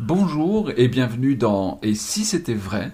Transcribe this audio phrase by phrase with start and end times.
[0.00, 2.92] Bonjour et bienvenue dans Et si c'était vrai?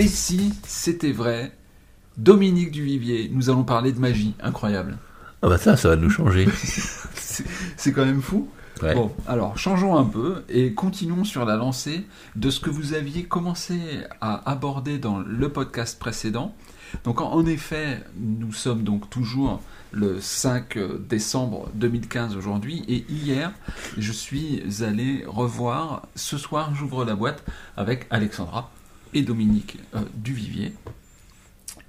[0.00, 1.52] Et si c'était vrai?
[2.16, 4.98] Dominique Duvivier, nous allons parler de magie, incroyable.
[5.42, 6.48] Ah bah ça, ça va nous changer.
[7.14, 7.44] C'est
[7.76, 8.48] c'est quand même fou.
[8.92, 12.04] Bon, alors changeons un peu et continuons sur la lancée
[12.36, 13.78] de ce que vous aviez commencé
[14.20, 16.54] à aborder dans le podcast précédent.
[17.02, 20.78] Donc en, effet, nous sommes donc toujours le 5
[21.08, 23.52] décembre 2015 aujourd'hui et hier,
[23.96, 27.44] je suis allé revoir, ce soir j'ouvre la boîte
[27.76, 28.70] avec Alexandra
[29.12, 30.74] et Dominique euh, Duvivier.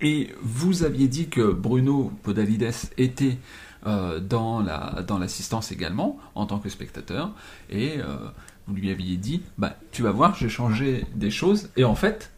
[0.02, 3.38] Et vous aviez dit que Bruno Podalides était
[3.86, 7.32] euh, dans la dans l'assistance également en tant que spectateur.
[7.70, 8.18] Et euh,
[8.68, 11.70] vous lui aviez dit bah tu vas voir j'ai changé des choses.
[11.78, 12.32] Et en fait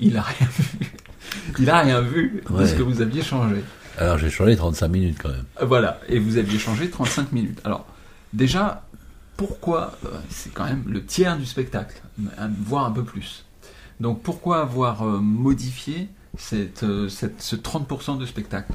[0.00, 0.78] il a rien vu.
[1.58, 2.66] Il a rien vu de Ouais.
[2.66, 3.62] ce que vous aviez changé.
[3.98, 5.44] Alors j'ai changé 35 minutes quand même.
[5.60, 6.00] Euh, voilà.
[6.08, 7.60] Et vous aviez changé 35 minutes.
[7.64, 7.84] Alors
[8.32, 8.84] déjà
[9.36, 9.92] pourquoi
[10.30, 12.00] c'est quand même le tiers du spectacle
[12.64, 13.44] voire un peu plus.
[14.00, 18.72] Donc pourquoi avoir modifié cette, cette- ce 30% de spectacle?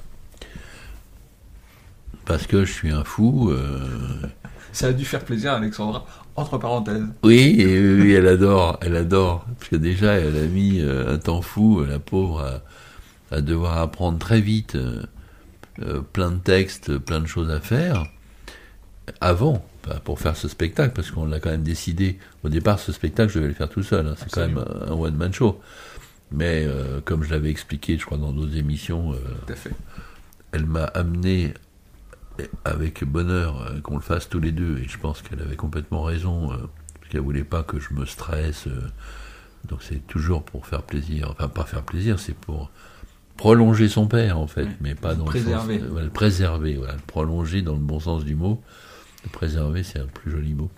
[2.25, 3.49] Parce que je suis un fou.
[3.51, 3.79] euh,
[4.71, 8.95] ça a dû faire plaisir à Alexandra entre parenthèses Oui, et oui, elle adore, elle
[8.95, 9.45] adore.
[9.59, 12.41] Parce que déjà, elle a mis euh, un temps fou, euh, la pauvre,
[13.31, 15.03] à, à devoir apprendre très vite euh,
[16.13, 18.05] plein de textes, plein de choses à faire,
[19.21, 22.17] avant, pas pour faire ce spectacle, parce qu'on l'a quand même décidé.
[22.43, 24.07] Au départ, ce spectacle, je devais le faire tout seul.
[24.07, 25.59] hein, C'est quand même un, one-man show.
[26.31, 29.11] Mais euh, comme je l'avais expliqué, je crois, dans d'autres émissions,
[29.45, 29.71] tout à fait
[30.55, 31.51] elle m'a amené
[32.65, 36.01] avec bonheur euh, qu'on le fasse tous les deux, et je pense qu'elle avait complètement
[36.03, 36.57] raison, euh,
[36.99, 38.67] parce qu'elle voulait pas que je me stresse.
[38.67, 38.81] euh,
[39.67, 42.69] donc c'est toujours pour faire plaisir, enfin pas faire plaisir, c'est pour
[43.37, 45.75] prolonger son père en fait, Oui, mais pas dans préserver.
[45.75, 48.61] le sens, voilà, le préserver, voilà, le prolonger dans le bon sens du mot.
[49.23, 50.69] Le préserver, c'est un plus joli mot.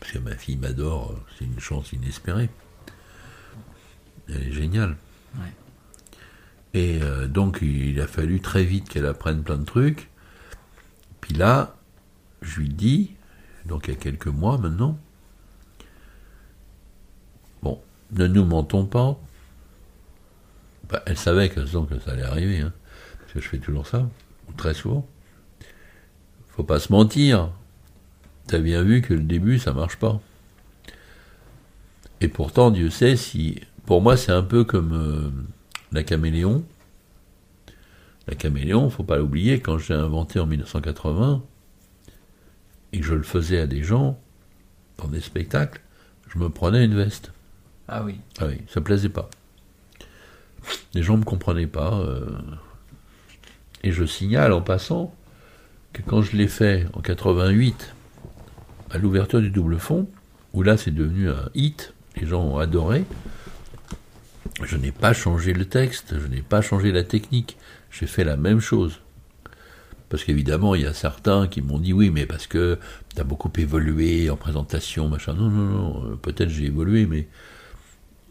[0.00, 2.50] Parce que ma fille m'adore, c'est une chance inespérée.
[4.28, 4.96] Elle est géniale.
[5.36, 5.52] Ouais.
[6.74, 10.08] Et euh, donc, il a fallu très vite qu'elle apprenne plein de trucs.
[11.20, 11.76] Puis là,
[12.42, 13.12] je lui dis,
[13.66, 14.98] donc il y a quelques mois maintenant,
[17.62, 17.80] bon,
[18.12, 19.18] ne nous mentons pas.
[20.88, 22.72] Bah, elle savait que, que ça allait arriver, hein,
[23.20, 24.08] parce que je fais toujours ça,
[24.56, 25.06] très souvent.
[26.48, 27.50] Faut pas se mentir.
[28.46, 30.20] T'as bien vu que le début, ça marche pas.
[32.20, 33.60] Et pourtant, Dieu sait si.
[33.86, 35.30] Pour moi, c'est un peu comme euh,
[35.92, 36.64] la caméléon.
[38.26, 41.42] La caméléon, faut pas l'oublier, quand j'ai inventé en 1980,
[42.92, 44.18] et que je le faisais à des gens,
[44.98, 45.80] dans des spectacles,
[46.28, 47.32] je me prenais une veste.
[47.88, 49.28] ah oui Ah oui, ça plaisait pas.
[50.94, 51.94] Les gens me comprenaient pas.
[52.00, 52.26] euh,
[53.82, 55.14] et je signale en passant
[55.92, 57.94] que quand je l'ai fait en 88,
[58.90, 60.06] à l'ouverture du double fond,
[60.52, 63.04] où là c'est devenu un hit, les gens ont adoré,
[64.64, 67.56] je n'ai pas changé le texte, je n'ai pas changé la technique,
[67.90, 69.00] j'ai fait la même chose.
[70.08, 72.78] Parce qu'évidemment, il y a certains qui m'ont dit oui, mais parce que
[73.14, 75.34] tu as beaucoup évolué en présentation, machin.
[75.34, 77.28] Non, non, non, euh, peut-être j'ai évolué, mais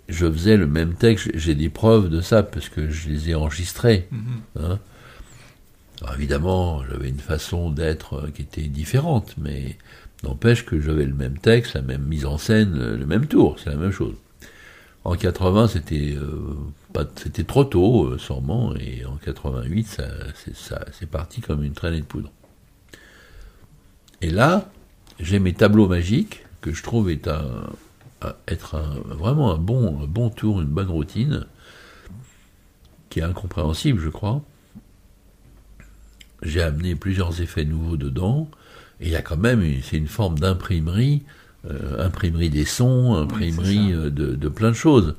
[0.09, 3.35] je faisais le même texte, j'ai des preuves de ça, parce que je les ai
[3.35, 4.09] enregistrés.
[4.59, 4.79] hein.
[6.01, 9.77] Alors évidemment, j'avais une façon d'être euh, qui était différente, mais
[10.23, 13.57] n'empêche que j'avais le même texte, la même mise en scène, le le même tour,
[13.59, 14.15] c'est la même chose.
[15.05, 16.55] En 80, c'était euh,
[16.93, 20.03] pas, c'était trop tôt, euh, sûrement, et en 88, ça,
[20.35, 22.31] c'est, ça, c'est parti comme une traînée de poudre.
[24.21, 24.69] Et là,
[25.19, 27.35] j'ai mes tableaux magiques que je trouve être
[29.05, 31.45] vraiment un bon, un bon tour, une bonne routine,
[33.09, 34.41] qui est incompréhensible, je crois.
[36.43, 38.49] J'ai amené plusieurs effets nouveaux dedans,
[38.99, 41.23] et il y a quand même, une- c'est une forme d'imprimerie,
[41.65, 45.15] euh, imprimerie des sons, imprimerie euh, de, de plein de choses.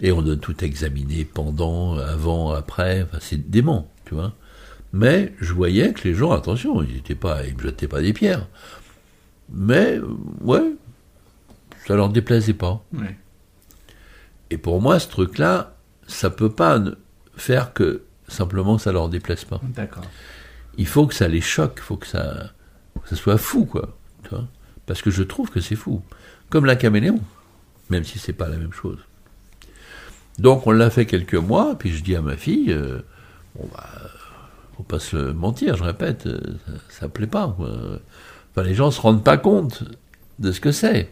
[0.00, 4.32] Et on doit tout examiner pendant, avant, après, enfin, c'est dément, tu vois.
[4.92, 8.12] Mais je voyais que les gens, attention, ils étaient pas, ils me jetaient pas des
[8.12, 8.46] pierres.
[9.52, 9.98] Mais,
[10.40, 10.72] ouais,
[11.86, 12.84] ça leur déplaisait pas.
[12.92, 13.16] Ouais.
[14.50, 15.74] Et pour moi, ce truc-là,
[16.06, 16.94] ça peut pas ne-
[17.36, 19.60] faire que simplement ça leur déplaise pas.
[19.62, 20.04] D'accord.
[20.76, 22.52] Il faut que ça les choque, il faut que ça,
[23.02, 23.96] que ça soit fou, quoi.
[24.22, 24.46] tu vois.
[24.88, 26.02] Parce que je trouve que c'est fou.
[26.50, 27.20] Comme la caméléon,
[27.90, 28.98] même si c'est pas la même chose.
[30.38, 33.00] Donc on l'a fait quelques mois, puis je dis à ma fille, euh,
[33.54, 33.88] bon bah,
[34.78, 36.40] faut pas se mentir, je répète, euh,
[36.88, 37.56] ça, plaît pas.
[37.58, 39.82] Enfin, les gens se rendent pas compte
[40.38, 41.10] de ce que c'est.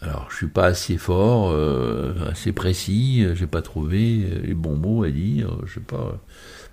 [0.00, 4.76] alors, je suis pas assez fort, euh, assez précis, euh, j'ai pas trouvé les bons
[4.76, 6.16] mots à dire, je sais pas,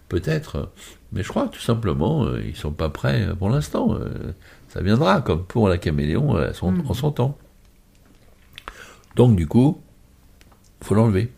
[0.08, 0.70] peut-être,
[1.12, 3.98] mais je crois tout simplement, ils sont pas prêts pour l'instant.
[4.78, 6.86] Euh, ça viendra, comme pour la caméléon son- Mhm.
[6.88, 7.38] en son temps.
[9.16, 9.82] Donc, du coup,
[10.82, 11.32] faut l'enlever.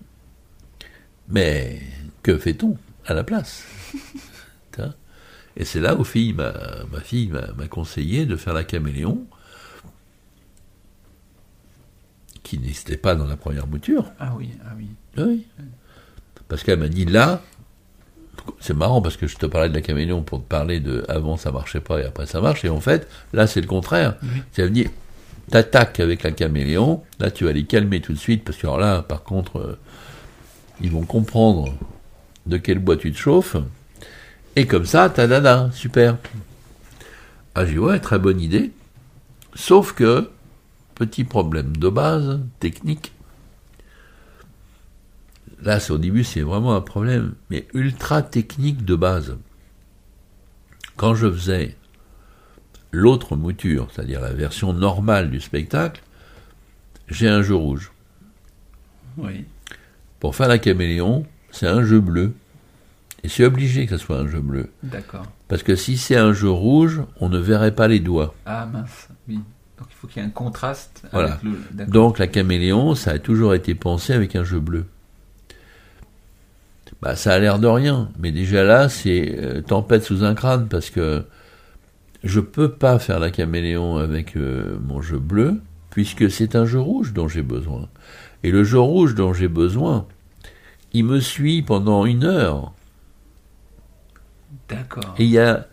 [1.29, 1.79] Mais
[2.23, 3.63] que fait-on à la place
[5.57, 6.53] Et c'est là où fille, ma,
[6.91, 9.25] ma fille m'a m'a conseillé de faire la caméléon,
[12.43, 14.11] qui n'existait pas dans la première mouture.
[14.19, 14.87] Ah oui, ah oui.
[15.17, 15.45] Oui.
[16.47, 17.41] Parce qu'elle m'a dit là,
[18.59, 21.37] c'est marrant parce que je te parlais de la caméléon pour te parler de avant
[21.37, 24.15] ça marchait pas et après ça marche, et en fait, là c'est le contraire.
[24.23, 24.41] Oui.
[24.51, 24.87] C'est me dit,
[25.49, 28.79] t'attaques avec la caméléon, là tu vas les calmer tout de suite, parce que alors
[28.79, 29.79] là, par contre, euh,
[30.81, 31.73] ils vont comprendre
[32.45, 33.55] de quel bois tu te chauffes,
[34.55, 36.17] et comme ça, tadada, super.
[37.55, 38.71] Ah j'ai ouais, très bonne idée,
[39.55, 40.29] sauf que,
[40.95, 43.11] petit problème de base, technique,
[45.63, 49.37] là c'est au début c'est vraiment un problème, mais ultra technique de base.
[50.95, 51.75] Quand je faisais
[52.91, 56.01] l'autre mouture, c'est-à-dire la version normale du spectacle,
[57.07, 57.91] j'ai un jeu rouge.
[59.17, 59.45] Oui.
[60.19, 62.33] Pour faire la caméléon, c'est un jeu bleu.
[63.23, 64.69] Et c'est obligé que ce soit un jeu bleu.
[64.83, 65.25] D'accord.
[65.49, 68.33] Parce que si c'est un jeu rouge, on ne verrait pas les doigts.
[68.45, 69.39] Ah mince, oui.
[69.77, 71.33] Donc il faut qu'il y ait un contraste Voilà.
[71.33, 71.85] avec le.
[71.85, 74.85] Donc la caméléon, ça a toujours été pensé avec un jeu bleu.
[77.01, 80.67] Bah, ça a l'air de rien, mais déjà là, c'est euh, tempête sous un crâne
[80.67, 81.23] parce que
[82.23, 86.79] je peux pas faire la caméléon avec euh, mon jeu bleu puisque c'est un jeu
[86.79, 87.87] rouge dont j'ai besoin.
[88.43, 90.05] Et le jeu rouge dont j'ai besoin,
[90.93, 92.73] il me suit pendant une heure.
[94.67, 95.15] D'accord.
[95.17, 95.67] Et il y a,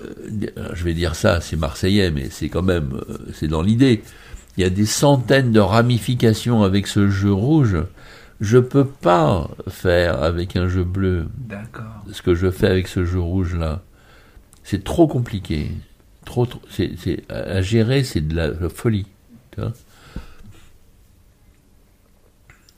[0.00, 4.02] euh, je vais dire ça, c'est marseillais, mais c'est quand même, euh, c'est dans l'idée.
[4.56, 7.76] Il y a des centaines de ramifications avec ce jeu rouge.
[8.40, 11.28] Je peux pas faire avec un jeu bleu
[12.12, 13.82] ce que je fais avec ce jeu rouge là.
[14.64, 15.70] C'est trop compliqué.
[16.24, 19.06] Trop, trop- c'est, c'est- à gérer, c'est de la, folie.
[19.52, 19.72] tu vois.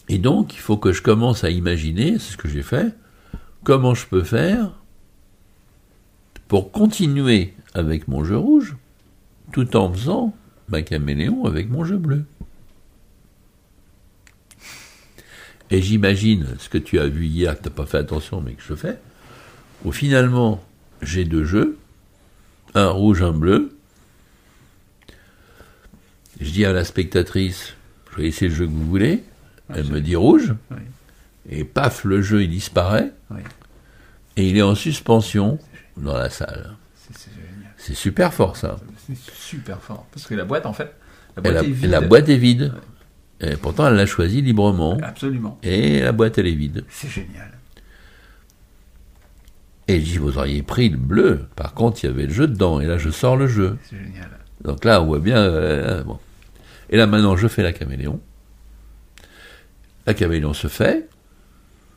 [0.08, 2.94] Et donc, il faut que je commence à imaginer, c'est ce que j'ai fait,
[3.64, 4.72] comment je peux faire
[6.48, 8.76] pour continuer avec mon jeu rouge,
[9.52, 10.34] tout en faisant
[10.68, 12.24] ma caméléon avec mon jeu bleu.
[15.72, 18.52] Et j'imagine ce que tu as vu hier, que tu n'as pas fait attention, mais
[18.52, 18.98] que je fais,
[19.84, 20.62] où finalement,
[21.00, 21.78] j'ai deux jeux,
[22.74, 23.74] un rouge, un bleu.
[26.40, 27.72] Je dis à la spectatrice,
[28.10, 29.24] je vais essayer le jeu que vous voulez.
[29.74, 30.54] Elle me dit rouge.
[30.70, 30.82] Oui.
[31.48, 33.10] Et paf, le jeu, il disparaît.
[33.30, 33.40] Oui.
[34.36, 35.58] Et il est en suspension
[35.96, 36.76] dans la salle.
[37.78, 38.76] C'est super fort, ça.
[39.06, 40.06] C'est super fort.
[40.12, 40.94] Parce que la boîte, en fait,
[41.36, 41.90] la Et boîte la, est et vide.
[41.90, 42.74] la boîte est vide.
[43.42, 44.98] Et pourtant, elle l'a choisi librement.
[45.02, 45.58] Absolument.
[45.62, 46.84] Et la boîte, elle est vide.
[46.88, 47.50] C'est génial.
[49.88, 51.46] Et je dis, vous auriez pris le bleu.
[51.56, 52.80] Par contre, il y avait le jeu dedans.
[52.80, 53.76] Et là, je sors le jeu.
[53.90, 54.30] C'est génial.
[54.62, 55.38] Donc là, on voit bien.
[55.38, 56.18] euh, bon.
[56.90, 58.20] Et là, maintenant, je fais la caméléon.
[60.06, 61.08] La caméléon se fait.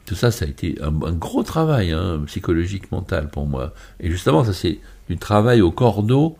[0.07, 3.73] Tout ça, ça a été un, un gros travail hein, psychologique, mental pour moi.
[3.99, 6.37] Et justement, ça, c'est du travail au cordeau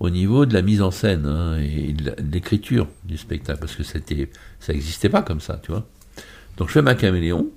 [0.00, 3.60] au niveau de la mise en scène hein, et de la- l'écriture du spectacle.
[3.60, 4.30] Parce que c'était,
[4.60, 5.86] ça n'existait pas comme ça, tu vois.
[6.56, 7.48] Donc, je fais ma caméléon.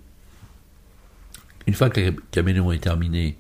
[1.68, 3.38] Une fois que la caméléon est terminée,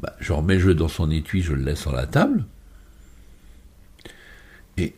[0.00, 2.44] bah, je remets le jeu dans son étui, je le laisse sur la table.
[4.76, 4.94] Et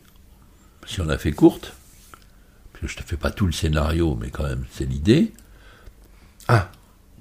[0.85, 1.73] si on a fait courte,
[2.73, 5.31] parce que je te fais pas tout le scénario, mais quand même c'est l'idée.
[6.47, 6.71] Ah,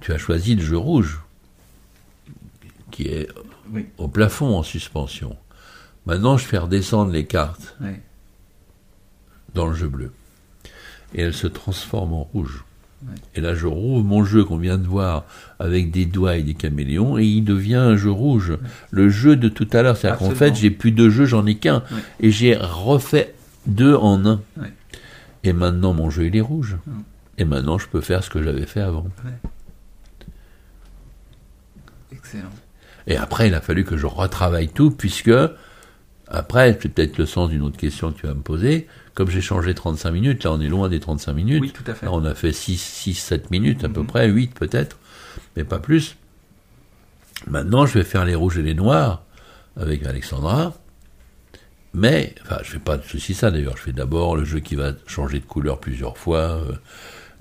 [0.01, 1.21] tu as choisi le jeu rouge,
[2.91, 3.29] qui est
[3.71, 3.87] Oui.
[3.99, 5.37] au plafond en suspension.
[6.11, 7.77] Maintenant, je fais redescendre les cartes
[9.55, 10.11] dans le jeu bleu.
[11.15, 12.65] Et elles se transforment en rouge.
[13.05, 13.15] Ouais.
[13.37, 15.23] Et là, je rouvre mon jeu qu'on vient de voir
[15.61, 18.59] avec des doigts et des caméléons, et il devient un jeu rouge.
[18.91, 21.55] Le jeu de tout à l'heure, c'est-à-dire qu'en fait, j'ai plus deux jeux, j'en ai
[21.55, 21.85] qu'un.
[22.19, 23.33] Et j'ai refait
[23.69, 24.41] deux en un.
[25.45, 26.77] Et maintenant, mon jeu, il est rouge.
[27.39, 29.07] Et maintenant, je peux faire ce que j'avais fait avant.
[32.11, 32.51] Excellent.
[33.07, 35.31] Et après, il a fallu que je retravaille tout, puisque,
[36.31, 39.41] après, c'est peut-être le sens d'une autre question que tu vas me poser, comme j'ai
[39.41, 42.07] changé 35 minutes, là on est loin des 35 minutes, Oui, tout à fait.
[42.07, 44.07] là on a fait 6, 6 7 minutes à peu Mhm.
[44.07, 44.99] près, 8 peut-être,
[45.57, 46.17] mais pas plus.
[47.47, 49.23] Maintenant, je vais faire les rouges et les noirs
[49.77, 50.75] avec Alexandra,
[51.93, 54.77] mais, enfin, je fais pas de souci ça d'ailleurs, je fais d'abord le jeu qui
[54.77, 56.73] va changer de couleur plusieurs fois, euh,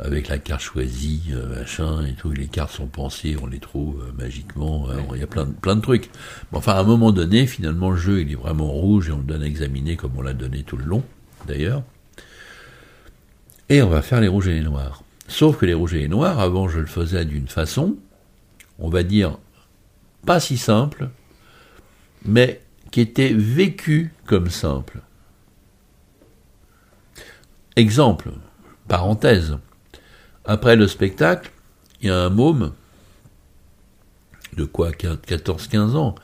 [0.01, 4.01] avec la carte choisie, euh, machin, et tout, les cartes sont pensées, on les trouve
[4.08, 6.10] euh, magiquement, euh, il y a plein, de- plein de trucs.
[6.51, 9.18] Mais enfin, à un moment donné, finalement, le jeu, il est vraiment rouge, et on
[9.18, 11.03] le donne à examiner comme on l'a donné tout le long,
[11.48, 11.84] d'ailleurs.
[13.68, 15.03] Et on va faire les rouges et les noirs.
[15.27, 17.98] Sauf que les rouges et les noirs, avant je le faisais d'une façon,
[18.79, 19.38] on va dire,
[20.25, 21.10] pas si simple,
[22.25, 25.01] mais qui était vécue comme simple.
[27.75, 28.32] Exemple,
[28.88, 29.58] parenthèse,
[30.50, 31.51] après le spectacle,
[32.01, 32.74] il y a un môme
[34.58, 36.15] de quoi 14-15 ans.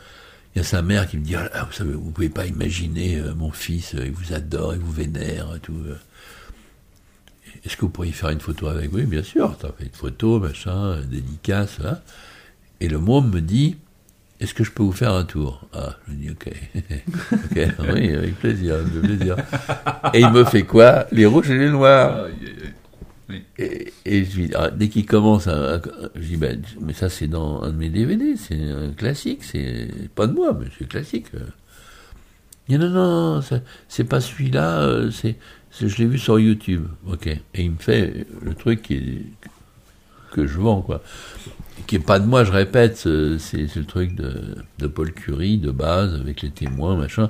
[0.56, 3.18] Il y a sa mère qui me dit ah, vous savez, vous pouvez pas imaginer
[3.18, 5.76] euh, mon fils, euh, il vous adore, il vous vénère, tout.
[5.86, 5.96] euh.
[7.64, 8.92] Est-ce que vous pourriez faire une photo avec?
[8.94, 9.56] Oui, bien sûr.
[9.60, 12.02] T'as fait une photo, machin, dédicace, là.
[12.80, 13.78] Et le môme me dit
[14.40, 15.68] Est-ce que je peux vous faire un tour?
[15.72, 16.52] Ah, je dis ok.
[17.32, 19.36] ok, oui, avec plaisir, avec plaisir.
[20.16, 21.06] Et il me fait quoi?
[21.12, 22.28] Les rouges et les noirs.
[23.58, 25.82] Et, et je dis, ah, dès qu'il commence à, à-
[26.16, 29.90] je dis, ben, mais ça c'est dans un de mes DVD, c'est un classique, c'est
[30.14, 31.28] pas de moi, mais c'est classique.
[32.68, 33.42] Il dit, non, non,
[33.88, 35.38] c'est pas celui-là, euh, c'est,
[35.80, 36.86] je l'ai vu sur YouTube.
[37.08, 37.28] Ok.
[37.28, 38.92] Et il me fait le truc
[40.32, 41.02] que je vends, quoi.
[41.88, 46.16] Qui est pas de moi, je répète, c'est, le truc de, Paul Curie, de base,
[46.16, 47.30] avec les témoins, machin.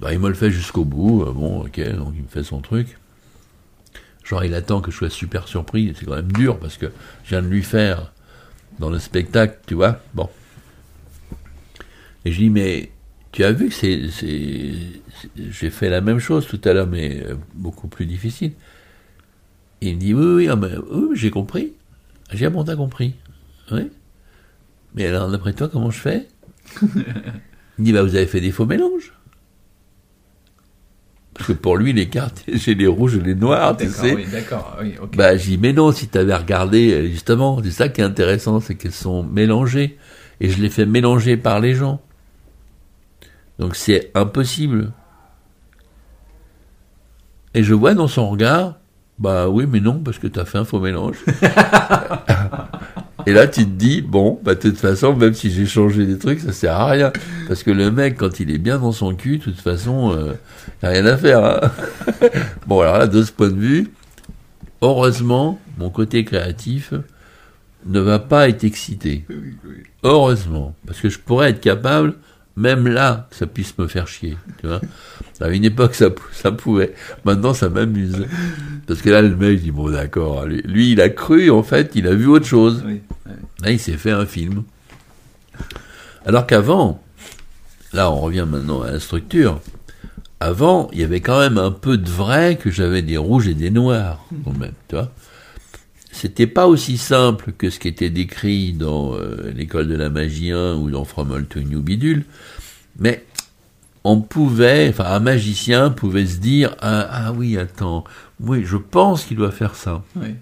[0.00, 2.60] Bah, il me le fait jusqu'au bout, euh, bon, ok, donc il me fait son
[2.60, 2.98] truc.
[4.24, 5.94] Genre, il attend que je sois super surpris.
[5.98, 6.86] C'est quand même dur parce que
[7.24, 8.12] je viens de lui faire
[8.78, 10.00] dans le spectacle, tu vois.
[10.14, 10.28] Bon.
[12.24, 12.90] Et je dis, mais
[13.32, 14.02] tu as vu que c'est.
[15.36, 18.52] J'ai fait la même chose tout à l'heure, mais euh, beaucoup plus difficile.
[19.80, 21.72] Et il me dit, oui, oui, ah, oui, oui, j'ai compris.
[22.30, 23.14] J'ai dit, ah bon, t'as compris.
[23.70, 23.90] Oui.
[24.94, 26.28] Mais alors, d'après toi, comment je fais?
[26.82, 26.88] Il
[27.78, 29.12] me dit, bah, vous avez fait des faux mélanges.
[31.34, 34.14] Parce que pour lui, les cartes, j'ai les rouges et les noirs, tu sais.
[34.14, 34.94] oui, d'accord, oui.
[35.16, 38.60] Bah, j'ai dit, mais non, si tu avais regardé, justement, c'est ça qui est intéressant,
[38.60, 39.98] c'est qu'elles sont mélangées.
[40.40, 42.00] Et je les fais mélanger par les gens.
[43.58, 44.92] Donc c'est impossible.
[47.54, 48.78] Et je vois dans son regard,
[49.18, 51.18] bah oui, mais non, parce que tu as fait un faux mélange.
[53.26, 56.18] Et là, tu te dis, bon, bah, de toute façon, même si j'ai changé des
[56.18, 57.12] trucs, ça sert à rien.
[57.48, 60.32] Parce que le mec, quand il est bien dans son cul, de toute façon, euh,
[60.82, 61.44] y a rien à faire.
[61.44, 61.60] hein.
[62.66, 63.90] bon, alors là, de ce point de vue,
[64.80, 66.92] heureusement, mon côté créatif
[67.86, 69.24] ne va pas être excité.
[70.02, 70.74] Heureusement.
[70.86, 72.14] Parce que je pourrais être capable,
[72.56, 74.36] même là, que ça puisse me faire chier.
[74.60, 74.80] Tu vois
[75.40, 76.94] à une époque, ça, pou- ça pouvait.
[77.24, 78.26] Maintenant, ça m'amuse.
[78.86, 80.44] Parce que là, le mec dit, bon, d'accord.
[80.46, 82.84] Lui, lui, il a cru, en fait, il a vu autre chose.
[82.86, 83.32] Oui, oui.
[83.64, 84.62] Là, il s'est fait un film.
[86.24, 87.02] Alors qu'avant,
[87.92, 89.60] là, on revient maintenant à la structure.
[90.38, 93.54] Avant, il y avait quand même un peu de vrai que j'avais des rouges et
[93.54, 95.10] des noirs, quand même, tu vois.
[96.14, 100.52] C'était pas aussi simple que ce qui était décrit dans euh, l'école de la magie
[100.52, 102.24] 1 ou dans From All to New Bidule,
[102.98, 103.24] mais
[104.04, 108.04] on pouvait, enfin, un magicien pouvait se dire, ah, ah oui, attends,
[108.40, 110.02] oui, je pense qu'il doit faire ça.
[110.16, 110.34] oui.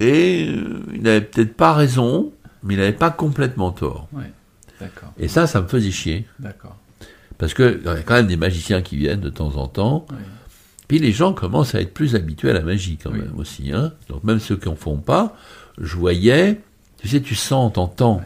[0.00, 2.32] Et euh, il n'avait peut-être pas raison,
[2.64, 4.08] mais il n'avait pas complètement tort.
[4.12, 4.24] oui.
[4.80, 6.26] D'accord, Et ça, ça me faisait chier.
[6.40, 6.76] d'accord.
[7.38, 10.04] Parce que il y a quand même des magiciens qui viennent de temps en temps.
[10.10, 10.16] Oui.
[10.88, 13.20] Puis les gens commencent à être plus habitués à la magie quand Oui.
[13.20, 13.72] même aussi.
[13.72, 13.92] Hein.
[14.08, 15.36] Donc même ceux qui en font pas,
[15.78, 16.60] je voyais,
[16.98, 18.22] tu sais, tu sens, t'entends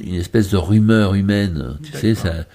[0.00, 1.76] une espèce de rumeur humaine.
[1.82, 2.46] Tu sais, ça,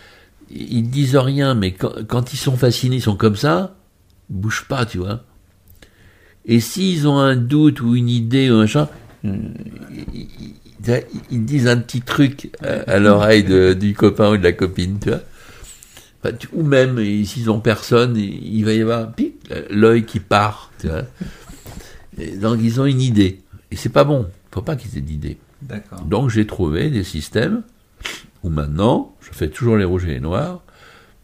[0.50, 3.75] ils ne disent rien, mais quand, quand ils sont fascinés, ils sont comme ça,
[4.30, 5.24] ils bougent pas, tu vois.
[6.46, 8.88] Et s'ils ont un doute ou une idée ou un machin,
[9.24, 9.36] ils,
[10.13, 15.10] ils- disent un petit truc à, à l'oreille du copain ou de la copine, tu
[15.10, 15.20] vois.
[16.40, 19.36] Tu- ou même, s'ils ont personne, il il va y avoir pic,
[19.70, 21.04] l'œil qui part, tu vois.
[22.20, 23.42] Et donc ils ont une idée.
[23.72, 24.28] Et c'est pas bon.
[24.52, 25.38] Faut pas qu'ils aient d'idée.
[26.06, 27.62] Donc j'ai trouvé des systèmes
[28.44, 30.62] où maintenant, je fais toujours les rouges et les noirs,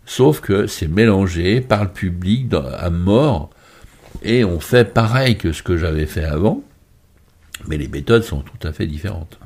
[0.06, 3.50] sauf que c'est mélangé par le public dans- à mort,
[4.24, 6.62] et on fait pareil que ce que j'avais fait avant,
[7.68, 9.40] mais les méthodes sont tout à fait différentes.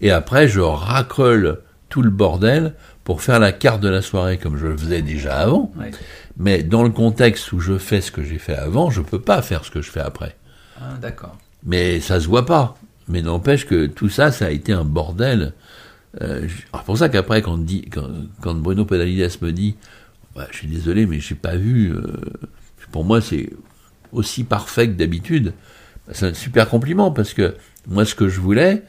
[0.00, 2.74] Et après, je racrole tout le bordel
[3.08, 5.72] pour faire la carte de la soirée comme je le faisais déjà avant,
[6.36, 9.40] mais dans le contexte où je fais ce que j'ai fait avant, je peux pas
[9.40, 10.36] faire ce que je fais après.
[10.78, 11.38] Ah, d'accord.
[11.64, 12.76] Mais ça se voit pas.
[13.08, 15.54] Mais n'empêche que tout ça, ça a été un bordel.
[16.20, 18.10] Euh, c'est pour ça qu'après, quand, dit, quand,
[18.42, 19.76] quand Bruno Pedalides me dit
[20.36, 21.90] Bah, Je suis désolé, mais j'ai pas vu.
[21.94, 22.02] euh,
[22.92, 23.48] pour moi, c'est
[24.12, 25.54] aussi parfait que d'habitude.
[26.06, 28.82] Bah, c'est un super compliment parce que moi, ce que je voulais,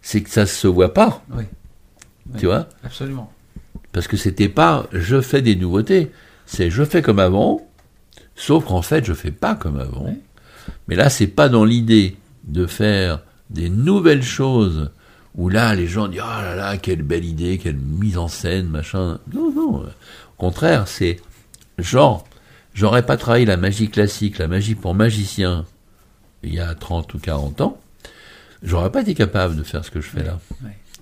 [0.00, 1.22] c'est que ça se voit pas.
[1.30, 1.44] Oui.
[2.32, 2.40] Oui.
[2.40, 2.66] Tu vois?
[2.82, 3.30] Absolument.
[3.92, 6.10] Parce que c'était pas je fais des nouveautés,
[6.46, 7.66] c'est je fais comme avant,
[8.36, 10.14] sauf qu'en fait je fais pas comme avant.
[10.86, 14.90] Mais là c'est pas dans l'idée de faire des nouvelles choses
[15.34, 18.68] où là les gens disent ah là là quelle belle idée, quelle mise en scène
[18.68, 19.18] machin.
[19.34, 19.86] Non non, au
[20.36, 21.20] contraire c'est
[21.78, 22.24] genre
[22.74, 25.64] j'aurais pas travaillé la magie classique, la magie pour magicien,
[26.42, 27.80] il y a 30 ou 40 ans,
[28.62, 30.38] j'aurais pas été capable de faire ce que je fais là.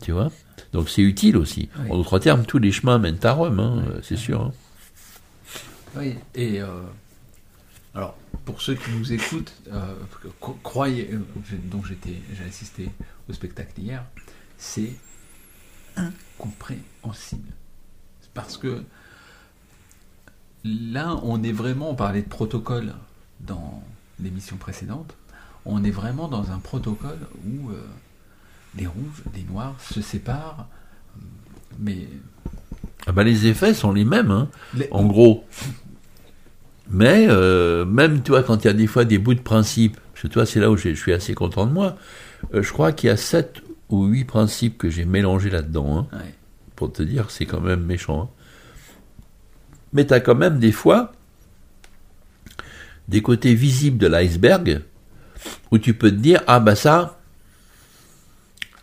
[0.00, 0.30] Tu vois?
[0.72, 1.68] Donc c'est utile aussi.
[1.78, 1.90] Oui.
[1.90, 4.42] En d'autres termes, tous les chemins mènent à Rome, hein, c'est sûr.
[4.42, 4.52] hein.
[5.96, 6.82] Oui, et euh,
[7.94, 9.94] alors pour ceux qui nous écoutent, euh,
[10.40, 11.20] cro- croyez, euh,
[11.70, 12.90] dont j'étais, j'ai assisté
[13.28, 14.04] au spectacle hier,
[14.58, 14.92] c'est
[15.96, 17.50] incompréhensible.
[18.34, 18.82] Parce que
[20.64, 22.94] là, on est vraiment, on parlait de protocole
[23.40, 23.82] dans
[24.20, 25.14] l'émission précédente,
[25.64, 27.82] on est vraiment dans un protocole où euh,
[28.76, 30.66] les rouges, les noirs se séparent,
[31.78, 32.08] mais
[33.06, 35.44] Ah bah, les effets sont les mêmes, hein, les- en gros.
[36.90, 40.22] Mais euh, même, toi, quand il y a des fois des bouts de principe, parce
[40.22, 41.96] que toi, c'est là où je suis assez content de moi,
[42.54, 46.16] euh, je crois qu'il y a sept ou huit principes que j'ai mélangés là-dedans, hein,
[46.18, 46.34] ouais.
[46.76, 48.22] pour te dire c'est quand même méchant.
[48.22, 48.28] hein.
[49.92, 51.12] Mais tu as quand même des fois
[53.08, 54.82] des côtés visibles de l'iceberg
[55.70, 57.20] où tu peux te dire ah bah ça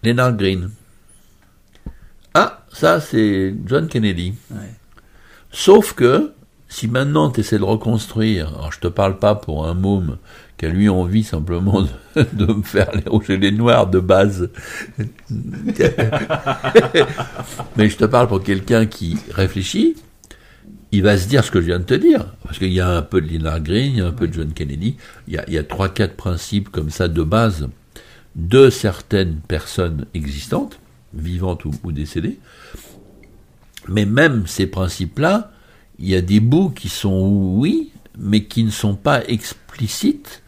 [0.04, 0.70] Leonard Green
[2.34, 4.74] ah ça c'est John Kennedy Ouais.
[5.52, 6.34] sauf que
[6.68, 10.18] si maintenant tu essaies de reconstruire alors je te parle pas pour un môme
[10.58, 11.90] qui a lui envie simplement de,
[12.34, 14.50] de me faire les rouges et les noirs de base
[17.78, 19.96] mais je te parle pour quelqu'un qui réfléchit
[20.92, 22.36] il va se dire ce que je viens de te dire.
[22.44, 24.34] Parce qu'il y a un peu de Leonard Green, il y a un peu de
[24.34, 24.96] John Kennedy.
[25.28, 27.68] Il y a, il y a trois, quatre principes comme ça de base
[28.36, 30.80] de certaines personnes existantes,
[31.14, 32.40] vivantes ou, ou décédées.
[33.88, 35.52] Mais même ces principes-là,
[36.00, 40.42] il y a des bouts qui sont oui, mais qui ne sont pas explicites,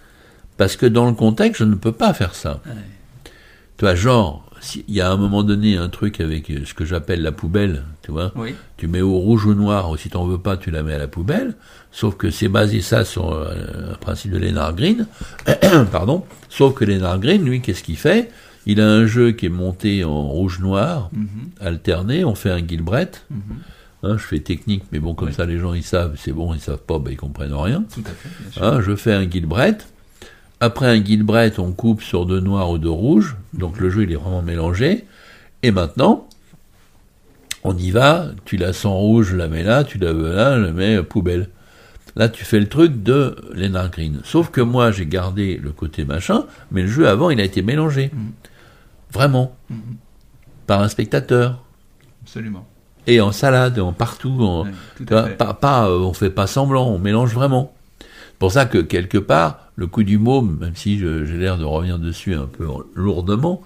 [0.58, 2.62] parce que dans le contexte, je ne peux pas faire ça.
[2.66, 2.72] Ouais.
[3.78, 4.45] Tu vois, genre,
[4.88, 7.32] il y a à un moment donné un truc avec euh, ce que j'appelle la
[7.32, 8.32] poubelle, tu vois.
[8.36, 8.56] Oui.
[8.78, 10.98] Tu mets au rouge ou noir, ou si t'en veux pas, tu la mets à
[10.98, 11.56] la poubelle.
[11.92, 15.08] Sauf que c'est basé ça sur euh, un principe de Lénard Green.
[15.92, 16.24] Pardon.
[16.50, 18.30] Sauf que Lénard Green, lui, qu'est-ce qu'il fait?
[18.66, 21.28] Il a un jeu qui est monté en rouge-noir, Mhm.
[21.62, 22.26] alterné.
[22.26, 23.26] On fait un Gilbreth.
[23.30, 23.40] Mhm.
[24.04, 25.34] Hein, je fais technique, mais bon, comme Oui.
[25.34, 26.16] ça, les gens, ils savent.
[26.18, 27.84] C'est bon, ils savent pas, ben, ils comprennent rien.
[27.94, 28.64] Tout à fait, bien sûr.
[28.64, 29.88] Hein, je fais un Gilbreth.
[30.66, 33.36] Après un Gilbreth, on coupe sur de noir ou de rouge.
[33.54, 35.06] Donc le jeu, il est vraiment mélangé.
[35.62, 36.28] Et maintenant,
[37.64, 38.30] on y va.
[38.46, 39.84] Tu la sens rouge, je la mets là.
[39.84, 41.50] Tu la veux là, je la mets poubelle.
[42.16, 44.22] Là, tu fais le truc de Leonard Green.
[44.24, 47.62] Sauf que moi, j'ai gardé le côté machin, mais le jeu avant, il a été
[47.62, 48.10] mélangé.
[48.12, 48.32] Mhm.
[49.14, 49.56] Vraiment.
[49.70, 49.78] Mhm.
[50.66, 51.64] Par un spectateur.
[52.24, 52.66] Absolument.
[53.06, 54.42] Et en salade, en partout.
[54.42, 55.36] En, tout à vois, fait.
[55.36, 57.72] pas, pas, euh, on fait pas semblant, on mélange vraiment.
[58.00, 61.64] C'est pour ça que quelque part, le coup du môme, même si j'ai l'air de
[61.66, 63.62] revenir dessus un peu en- lourdement,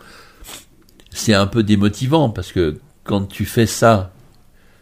[1.12, 4.12] c'est un peu démotivant parce que quand tu fais ça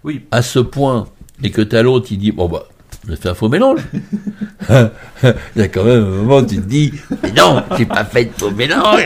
[0.03, 0.23] Oui.
[0.31, 1.07] à ce point
[1.43, 2.63] et que t'as l'autre, il dit bon bah,
[3.07, 3.81] je fais un faux mélange.
[4.69, 4.89] il
[5.55, 8.25] y a quand même un moment où tu te dis mais non, j'ai pas fait
[8.25, 9.05] de faux mélange.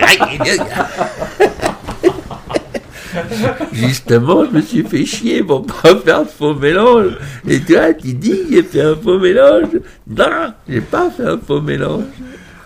[3.72, 7.17] Justement, je me suis fait chier pour pas faire de faux mélange.
[7.48, 9.70] Et toi, tu dis, j'ai fait un faux mélange.
[10.08, 12.04] Non, j'ai pas fait un faux mélange.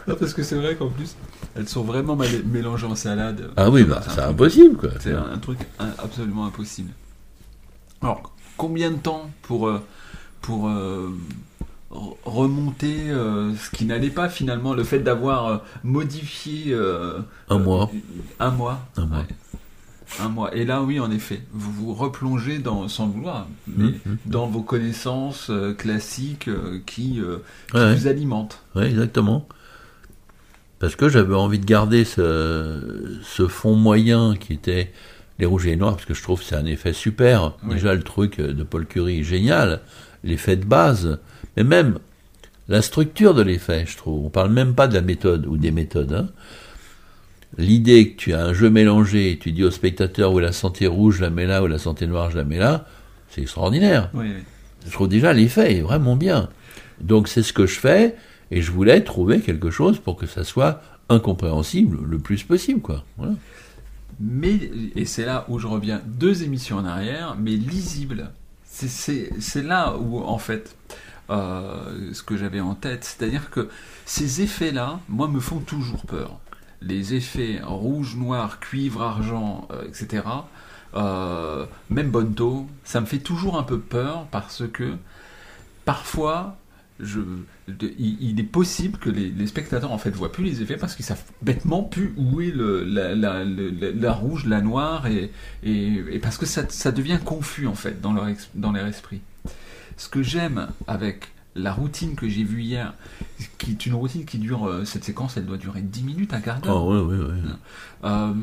[0.06, 1.16] Parce que c'est vrai qu'en plus,
[1.56, 3.50] elles sont vraiment mal- mélangées en salade.
[3.56, 4.90] Ah oui, bah, c'est impossible, quoi.
[5.00, 5.60] C'est un, truc
[5.98, 6.92] absolument impossible.
[8.02, 9.82] Alors, combien de temps pour, euh,
[10.42, 11.10] pour euh,
[11.92, 16.66] re- remonter euh, ce qui n'allait pas finalement, le fait d'avoir modifié...
[16.74, 17.90] euh, Un mois.
[18.40, 18.80] Un mois.
[18.98, 19.20] Un mois.
[19.20, 19.26] ouais.
[20.20, 20.56] Un mois.
[20.56, 24.18] Et là, oui, en effet, vous vous replongez dans, sans vouloir, mais Mhm.
[24.26, 27.38] dans vos connaissances euh, classiques euh, qui, euh,
[27.72, 27.96] qui Ouais.
[27.96, 28.62] vous alimentent.
[28.76, 29.48] Oui, exactement.
[30.80, 34.92] Parce que j'avais envie de garder ce, ce fond moyen qui était
[35.40, 37.54] les rouges et les noirs, parce que je trouve que c'est un effet super.
[37.64, 37.76] Oui.
[37.76, 39.82] Déjà, le truc de Paul Curie est génial.
[40.24, 41.20] L'effet de base.
[41.58, 42.00] Mais même
[42.68, 44.26] la structure de l'effet, je trouve.
[44.26, 46.14] On parle même pas de la méthode ou des méthodes.
[46.14, 46.28] hein.
[47.58, 50.88] L'idée que tu as un jeu mélangé et tu dis au spectateur où la santé
[50.88, 52.86] rouge, je la mets là, ou la santé noire, je la mets là,
[53.30, 54.10] c'est extraordinaire.
[54.14, 54.44] Oui, oui.
[54.86, 56.50] Je trouve déjà l'effet est vraiment bien.
[57.02, 58.16] Donc c'est ce que je fais
[58.52, 63.04] et je voulais trouver quelque chose pour que ça soit incompréhensible le plus possible, quoi.
[63.18, 63.34] Voilà.
[64.20, 64.60] Mais,
[64.96, 68.32] et c'est là où je reviens deux émissions en arrière, mais lisible.
[68.68, 70.76] C'est là où, en fait,
[71.30, 73.70] euh, ce que j'avais en tête, c'est-à-dire que
[74.06, 76.40] ces effets-là, moi, me font toujours peur.
[76.82, 80.24] Les effets rouge, noir, cuivre, argent, euh, etc.,
[80.96, 84.94] euh, même Bonto, ça me fait toujours un peu peur parce que
[85.84, 86.58] parfois,
[87.00, 91.24] il, est possible que les, spectateurs en fait voient plus les effets parce qu'ils savent
[91.42, 97.68] bêtement plus où est le, la, rouge, la noire et, parce que ça, devient confus
[97.68, 98.16] en fait dans
[98.54, 99.22] dans leur esprit.
[99.98, 102.94] Ce que j'aime avec la routine que j'ai vue hier,
[103.58, 106.42] qui est une routine qui dure, euh, cette séquence, elle doit durer 10 minutes, un
[106.42, 106.84] quart d'heure.
[106.84, 107.40] Oh, ouais, ouais, ouais.
[108.04, 108.34] Euh,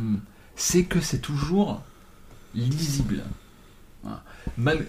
[0.57, 1.83] c'est que c'est toujours
[2.55, 3.23] lisible.
[4.59, 4.87] Mal-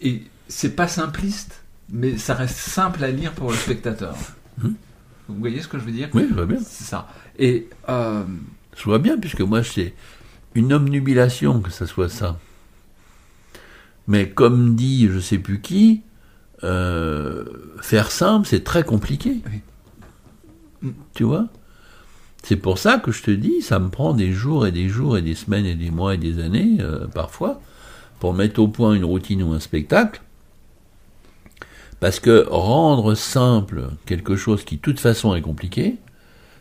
[0.00, 4.16] Et c'est pas simpliste, mais ça reste simple à lire pour le spectateur.
[4.58, 4.74] Mhm.
[5.28, 6.08] Vous voyez ce que je veux dire?
[6.14, 6.58] Oui, je vois bien.
[6.64, 7.08] C'est ça.
[7.38, 8.24] Et euh,
[8.76, 9.94] Je vois bien, puisque moi, c'est
[10.54, 12.38] une obnubilation que ça soit ça.
[14.08, 16.02] Mais comme dit je sais plus qui,
[16.64, 17.44] euh,
[17.80, 19.40] faire simple, c'est très compliqué.
[20.82, 20.92] Oui.
[21.14, 21.46] Tu vois?
[22.42, 25.16] C'est pour ça que je te dis, ça me prend des jours et des jours
[25.16, 27.60] et des semaines et des mois et des années, euh, parfois,
[28.18, 30.22] pour mettre au point une routine ou un spectacle.
[32.00, 35.98] Parce que rendre simple quelque chose qui, de toute façon, est compliqué,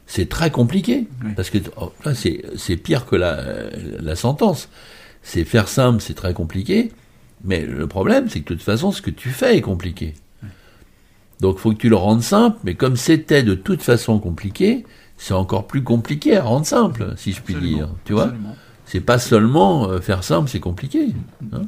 [0.06, 1.08] c'est très compliqué.
[1.24, 1.32] Oui.
[1.36, 3.42] Parce que oh, c'est pire que la,
[4.00, 4.70] la sentence.
[5.24, 6.92] C'est faire simple, c'est très compliqué.
[7.44, 10.14] Mais le problème, c'est que de toute façon, ce que tu fais est compliqué.
[11.40, 12.58] Donc, faut que tu le rendes simple.
[12.64, 14.86] Mais comme c'était de toute façon compliqué,
[15.18, 17.90] c'est encore plus compliqué à rendre simple, si je puis dire.
[18.06, 18.32] Tu vois
[18.92, 21.14] c'est pas seulement euh, faire simple, c'est compliqué.
[21.54, 21.62] hein.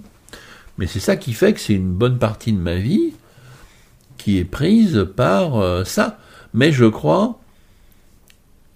[0.78, 3.14] Mais c'est ça qui fait que c'est une bonne partie de ma vie
[4.18, 6.20] qui est prise par euh, ça.
[6.54, 7.40] Mais je crois,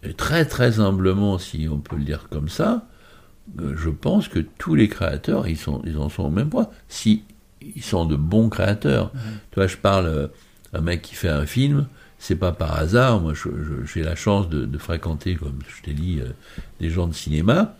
[0.03, 2.87] et très très humblement, si on peut le dire comme ça,
[3.57, 6.67] je pense que tous les créateurs, ils, sont, ils en sont au même point.
[6.87, 7.23] Si
[7.75, 9.11] ils sont de bons créateurs.
[9.51, 10.27] Tu vois, je parle euh,
[10.73, 11.87] un mec qui fait un film,
[12.19, 13.19] c'est pas par hasard.
[13.19, 13.33] Moi,
[13.85, 16.29] j'ai la chance de, de fréquenter, comme je t'ai dit, euh,
[16.79, 17.75] des gens de cinéma.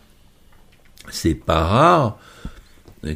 [1.10, 2.18] C'est pas rare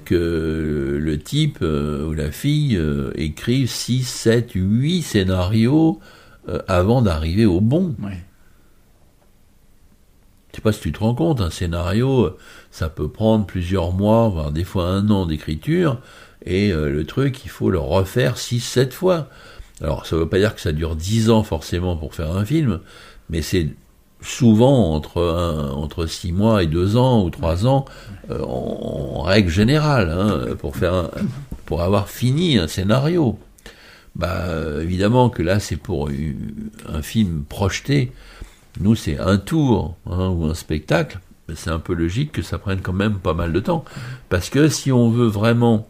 [0.05, 6.01] que le type euh, ou la fille euh, écrive 6, 7, 8 scénarios
[6.49, 7.95] euh, avant d'arriver au bon.
[8.03, 8.25] Ouais.
[10.53, 12.37] Je sais pas si tu te rends compte, un scénario, euh,
[12.71, 15.99] ça peut prendre plusieurs mois, voire des fois un an d'écriture,
[16.45, 19.29] et euh, le truc, il faut le refaire 6, 7 fois.
[19.81, 22.81] Alors, ça veut pas dire que ça dure 10 ans forcément pour faire un film,
[23.31, 23.71] mais c'est
[24.21, 27.87] souvent entre, un, entre 6 mois et 2 ans ou 3 ans,
[28.31, 31.11] euh, en, règle générale, hein, pour, faire un-
[31.65, 33.39] pour avoir fini un scénario.
[34.17, 34.49] Bah,
[34.83, 36.11] évidemment que là, c'est pour
[36.87, 38.13] un film projeté.
[38.81, 41.21] Nous, c'est un tour hein, ou un spectacle.
[41.49, 43.85] Mais C'est un peu logique que ça prenne quand même pas mal de temps.
[44.29, 45.89] Parce que si on veut vraiment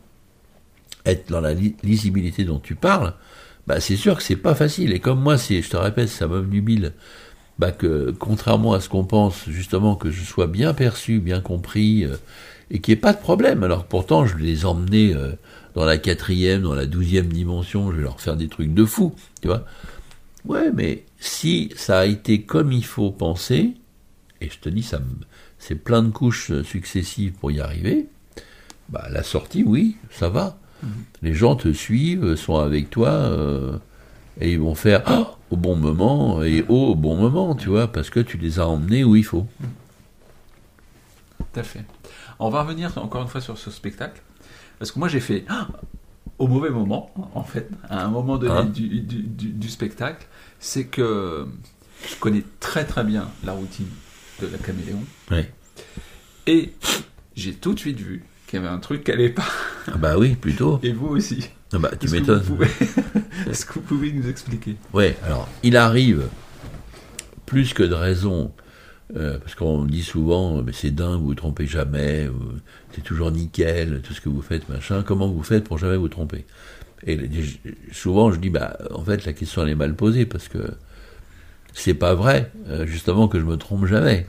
[1.05, 3.15] être dans la li- lisibilité dont tu parles,
[3.67, 4.93] bah, c'est sûr que c'est pas facile.
[4.93, 6.93] Et comme moi, c'est, je te répète, ça m'obnubile.
[7.59, 12.05] Bah, que contrairement à ce qu'on pense, justement, que je sois bien perçu, bien compris,
[12.05, 12.17] euh,
[12.71, 13.63] et qu'il n'y ait pas de problème.
[13.63, 15.33] Alors pourtant, je les emmenais euh,
[15.75, 19.15] dans la quatrième, dans la douzième dimension, je vais leur faire des trucs de fou,
[19.43, 19.65] tu vois.
[20.45, 23.75] Ouais, mais si ça a été comme il faut penser,
[24.41, 25.01] et je te dis, ça,
[25.59, 28.09] c'est plein de couches successives pour y arriver,
[28.89, 30.59] bah, la sortie, oui, ça va.
[31.23, 33.79] Les gens te suivent, sont avec toi, euh,
[34.41, 37.87] et ils vont faire Ah au bon moment et oh, au bon moment, tu vois,
[37.87, 39.47] parce que tu les as emmenés où il faut.
[41.39, 41.85] Tout à fait.
[42.39, 44.23] On va revenir encore une fois sur ce spectacle.
[44.79, 45.69] Parce que moi, j'ai fait ah
[46.43, 50.27] au mauvais moment, en fait, à un moment donné Hein du, du- du- du spectacle.
[50.59, 51.47] C'est que
[52.09, 53.87] je connais très très bien la routine
[54.41, 55.03] de la caméléon.
[56.47, 56.73] Et
[57.37, 59.47] j'ai tout de suite vu qu'il y avait un truc qui allait pas.
[59.87, 60.81] Ah bah oui, plutôt.
[60.83, 61.49] Et vous aussi.
[61.73, 62.43] Ah bah, tu m'étonnes.
[62.43, 62.67] pouvez-
[63.51, 64.77] Est-ce que vous pouvez nous expliquer?
[64.93, 66.27] Ouais, alors, il arrive,
[67.47, 68.53] plus que de raison,
[69.17, 72.53] euh, parce qu'on dit souvent, euh, mais c'est dingue, vous vous trompez jamais, vous-
[72.95, 76.09] c'est toujours nickel, tout ce que vous faites, machin, comment vous faites pour jamais vous
[76.09, 76.45] tromper?
[77.07, 77.19] Et
[77.91, 80.59] souvent, je dis, bah, en fait, la question, elle est mal posée, parce que
[81.75, 84.27] c'est pas vrai, euh, justement, que je me trompe jamais.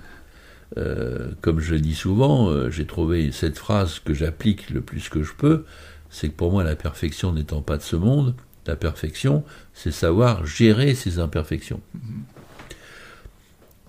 [0.78, 5.22] Euh, comme je dis souvent, euh, j'ai trouvé cette phrase que j'applique le plus que
[5.24, 5.66] je peux,
[6.10, 8.34] c'est que pour moi, la perfection n'étant pas de ce monde,
[8.66, 9.44] la perfection,
[9.74, 11.82] c'est savoir gérer ses imperfections.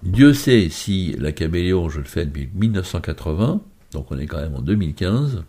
[0.05, 3.61] Dieu sait si la caméléon, je le fais depuis 1980,
[3.93, 5.43] donc on est quand même en 2015,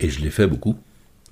[0.00, 0.76] et je l'ai fait beaucoup,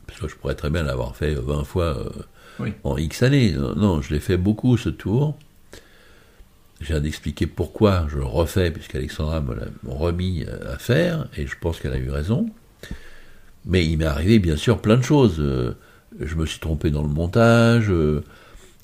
[0.07, 2.11] parce que je pourrais très bien l'avoir fait 20 fois euh,
[2.59, 2.73] Oui.
[2.85, 3.53] en X années.
[3.53, 5.37] Non, non, je l'ai fait beaucoup ce tour.
[6.81, 11.55] Je viens d'expliquer pourquoi je le refais, puisqu'Alexandra me l'a remis à faire, et je
[11.61, 12.47] pense qu'elle a eu raison.
[13.65, 15.37] Mais il m'est arrivé, bien sûr, plein de choses.
[15.39, 15.77] Euh,
[16.21, 18.23] Je me suis trompé dans le montage, euh,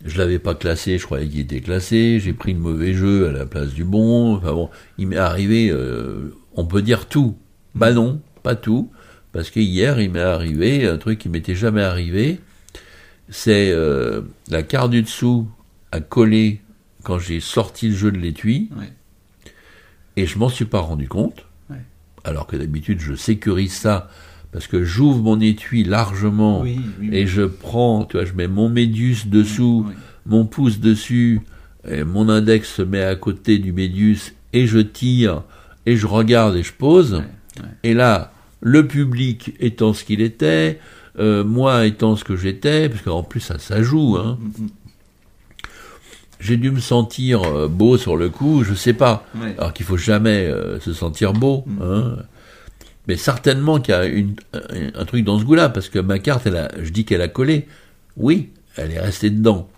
[0.04, 3.32] je l'avais pas classé, je croyais qu'il était classé, j'ai pris le mauvais jeu à
[3.32, 4.36] la place du bon.
[4.36, 7.36] Enfin bon, il m'est arrivé, euh, on peut dire tout.
[7.74, 8.90] Bah non, pas tout,
[9.32, 12.40] parce que hier, il m'est arrivé un truc qui m'était jamais arrivé.
[13.28, 15.48] C'est euh, la carte du dessous
[15.92, 16.60] à coller
[17.02, 18.92] quand j'ai sorti le jeu de l'étui, Ouais.
[20.16, 21.44] et je m'en suis pas rendu compte.
[21.70, 21.76] Ouais.
[22.24, 24.10] Alors que d'habitude, je sécurise ça
[24.52, 27.16] parce que j'ouvre mon étui largement Oui, oui, oui.
[27.16, 29.86] et je prends, tu vois, je mets mon médius dessous,
[30.26, 31.40] mon pouce dessus,
[31.88, 35.42] et mon index se met à côté du médius et je tire
[35.86, 37.22] et je regarde et je pose.
[37.82, 40.80] Et là, le public étant ce qu'il était,
[41.18, 44.38] euh, moi étant ce que j'étais, parce qu'en plus ça, ça joue, hein.
[44.40, 44.68] Mm, mm,
[46.40, 49.24] J'ai dû me sentir euh, beau sur le coup, je sais pas.
[49.34, 49.40] mm.
[49.58, 51.82] Alors qu'il faut jamais euh, se sentir beau, Mm.
[51.82, 52.16] hein.
[53.08, 56.18] Mais certainement qu'il y a une, un, un truc dans ce goût-là, parce que ma
[56.18, 57.66] carte, elle a, je dis qu'elle a collé.
[58.16, 59.68] Oui, elle est restée dedans.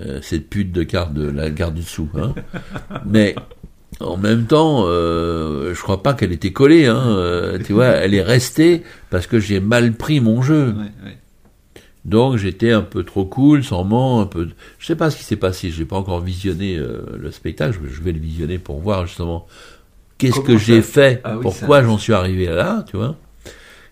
[0.00, 2.08] Euh, cette pute de carte de la garde du dessous.
[2.16, 2.34] Hein.
[3.06, 3.34] Mais
[4.00, 6.86] en même temps, euh, je crois pas qu'elle était collée.
[6.86, 7.04] Hein.
[7.08, 10.68] Euh, tu vois, elle est restée parce que j'ai mal pris mon jeu.
[10.68, 11.18] Ouais, ouais.
[12.04, 14.48] Donc j'étais un peu trop cool, sans ment, un peu.
[14.78, 15.70] Je sais pas ce qui s'est passé.
[15.70, 17.78] J'ai pas encore visionné euh, le spectacle.
[17.90, 19.46] Je vais le visionner pour voir justement
[20.30, 23.16] qu'est-ce que j'ai fait, Ah oui, pourquoi j'en suis arrivé là, tu vois?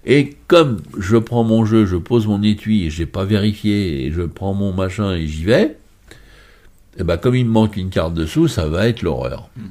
[0.04, 4.10] Et comme je prends mon jeu, je pose mon étui et j'ai pas vérifié et
[4.12, 5.76] je prends mon machin et j'y vais,
[6.98, 9.48] et ben comme il me manque une carte dessous, ça va être l'horreur.
[9.56, 9.66] Hmm.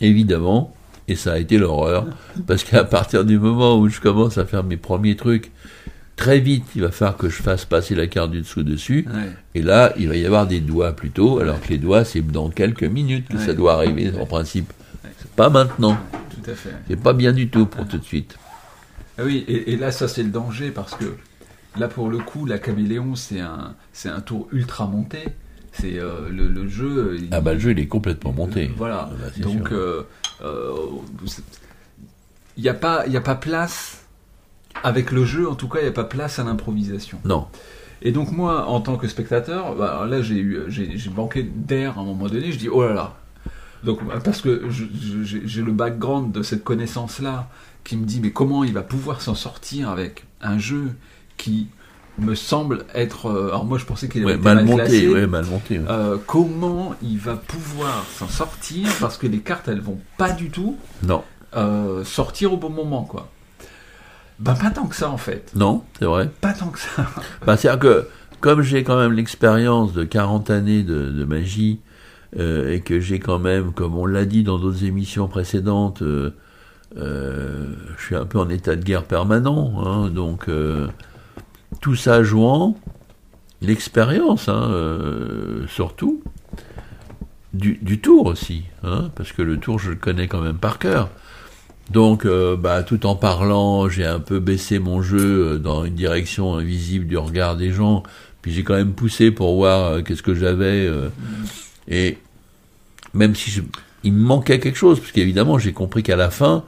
[0.00, 0.74] Évidemment,
[1.08, 2.06] et ça a été l'horreur
[2.46, 5.50] parce qu'à partir du moment où je commence à faire mes premiers trucs,
[6.16, 9.06] très vite, il va falloir que je fasse passer la carte du dessous dessus.
[9.12, 9.30] Ouais.
[9.56, 12.48] Et là, il va y avoir des doigts plutôt, alors que les doigts, c'est dans
[12.48, 13.44] quelques minutes que Ouais.
[13.44, 14.72] ça doit arriver, en principe.
[15.36, 15.96] Pas maintenant.
[16.30, 16.74] Tout à fait.
[16.88, 18.36] C'est pas bien du tout pour tout de suite.
[19.18, 21.16] Ah oui, et, et là, ça, c'est le danger parce que
[21.78, 25.18] là, pour le coup, la caméléon, c'est un, c'est un tour ultra monté.
[25.72, 27.16] C'est euh, le, le jeu.
[27.18, 28.70] il- Ah bah le jeu, il est complètement monté.
[28.76, 29.08] Voilà.
[29.10, 30.02] Ah bah, Donc, euh,
[30.42, 30.72] euh,
[32.56, 33.98] il n'y a, pas- y a pas place.
[34.84, 37.18] Avec le jeu, en tout cas, il n'y a pas place à l'improvisation.
[37.24, 37.46] Non.
[38.00, 41.98] Et donc moi, en tant que spectateur, bah, là j'ai eu, j'ai, j'ai manqué d'air
[41.98, 42.50] à un moment donné.
[42.50, 43.14] Je dis oh là là.
[43.84, 47.48] Donc parce que j'ai, le background de cette connaissance là
[47.84, 50.90] qui me dit mais comment il va pouvoir s'en sortir avec un jeu
[51.36, 51.66] qui
[52.18, 53.26] me semble être.
[53.26, 55.08] euh, alors moi je pensais qu'il avait Ouais, été mal mal monté, classé.
[55.08, 55.78] ouais, mal monté.
[55.78, 55.84] ouais.
[55.88, 60.50] Euh, comment il va pouvoir s'en sortir parce que les cartes elles vont pas du
[60.50, 61.24] tout Non,
[61.56, 63.30] euh, sortir au bon moment quoi.
[64.38, 65.50] Ben pas tant que ça en fait.
[65.54, 66.30] non, c'est vrai.
[66.40, 67.06] Pas tant que ça.
[67.46, 68.08] Bah, C'est-à-dire que,
[68.40, 71.78] comme j'ai quand même l'expérience de 40 années de, de magie,
[72.38, 76.30] euh, et que j'ai quand même, comme on l'a dit dans d'autres émissions précédentes, euh,
[76.96, 80.88] euh, je suis un peu en état de guerre permanent, hein, donc euh,
[81.80, 82.76] tout ça jouant,
[83.60, 86.22] l'expérience, hein, euh, surtout,
[87.54, 90.78] du, du tour aussi, hein, parce que le tour, je le connais quand même par
[90.78, 91.10] cœur.
[91.90, 92.26] Donc,
[92.58, 97.18] bah, tout en parlant, j'ai un peu baissé mon jeu dans une direction invisible du
[97.18, 98.02] regard des gens.
[98.40, 100.86] Puis j'ai quand même poussé pour voir qu'est-ce que j'avais.
[100.86, 101.10] euh,
[101.88, 102.18] et
[103.14, 103.62] même si je-
[104.04, 106.64] il me manquait quelque chose, parce qu'évidemment, j'ai compris qu'à la fin,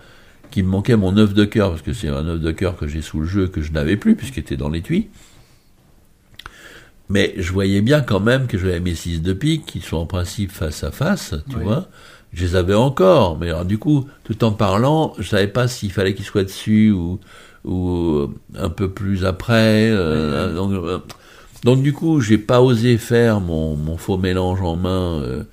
[0.50, 2.86] qu'il me manquait mon œuf de cœur, parce que c'est un œuf de cœur que
[2.86, 5.08] j'ai sous le jeu que je n'avais plus, puisqu'il était dans l'étui.
[7.10, 10.06] Mais je voyais bien quand même que j'avais mes 6 de pique, qui sont en
[10.06, 11.64] principe face à face, tu Oui.
[11.64, 11.88] vois.
[12.32, 15.92] Je les avais encore, mais alors du coup, tout en parlant, je savais pas s'il
[15.92, 17.20] fallait qu'ils soient dessus ou,
[17.64, 19.88] ou euh, un peu plus après.
[19.90, 20.98] euh, donc, euh,
[21.64, 25.44] donc du coup, j'ai pas osé faire mon, mon faux mélange en main euh,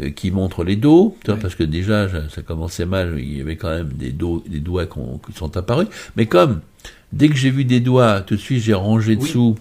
[0.00, 1.40] euh, qui montre les dos, tu vois, Oui.
[1.42, 4.60] parce que déjà ça ça commençait mal, il y avait quand même des, dos, des
[4.60, 5.88] doigts qu'on- qui sont apparus.
[6.16, 6.60] Mais comme
[7.12, 9.18] dès que j'ai vu des doigts, tout de suite j'ai rangé Oui.
[9.26, 9.56] dessous.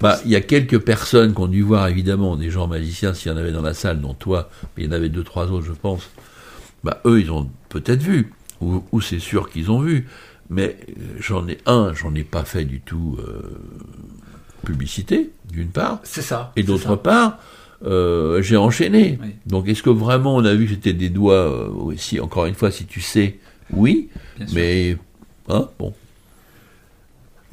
[0.00, 3.30] Bah, il y a quelques personnes qui ont dû voir, évidemment, des gens magiciens, s'il
[3.30, 5.48] y en avait dans la salle, dont toi, mais il y en avait deux, trois
[5.52, 6.08] autres, je pense.
[6.84, 8.32] Bah, eux, ils ont peut-être vu,
[8.62, 10.08] ou, ou c'est sûr qu'ils ont vu,
[10.48, 13.58] mais euh, j'en ai un, j'en ai pas fait du tout euh,
[14.60, 16.52] publicité, d'une part, C'est ça.
[16.56, 17.38] et d'autre part,
[17.84, 19.18] euh, j'ai enchaîné.
[19.22, 19.30] Oui.
[19.46, 22.46] Donc, est-ce que vraiment on a vu que c'était des doigts, euh, oui, si, encore
[22.46, 23.38] une fois, si tu sais,
[23.72, 24.54] oui, Bien sûr.
[24.56, 24.96] mais,
[25.48, 25.94] hein, bon,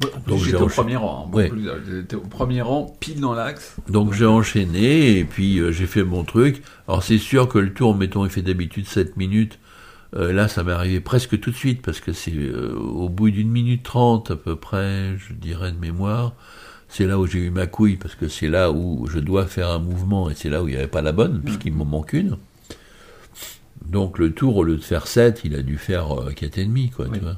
[0.04, 1.28] Ouais, en plus, Donc, j'étais au premier rang.
[1.32, 1.48] hein, Ouais.
[1.48, 3.74] plus- J'étais au premier rang, pile dans l'axe.
[3.88, 6.62] Donc j'ai enchaîné et puis euh, j'ai fait mon truc.
[6.86, 9.58] Alors c'est sûr que le tour, mettons, il fait d'habitude 7 minutes.
[10.14, 13.30] Euh, là, ça m'est arrivé presque tout de suite parce que c'est euh, au bout
[13.30, 16.32] d'une minute trente à peu près, je dirais de mémoire.
[16.88, 19.68] C'est là où j'ai eu ma couille parce que c'est là où je dois faire
[19.68, 22.12] un mouvement et c'est là où il n'y avait pas la bonne puisqu'il m'en manque
[22.14, 22.38] une.
[23.84, 27.06] Donc le tour, au lieu de faire 7, il a dû faire euh, 4,5 quoi,
[27.08, 27.18] Oui.
[27.18, 27.36] tu vois.